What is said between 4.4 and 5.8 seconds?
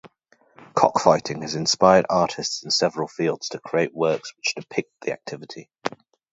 depict the activity.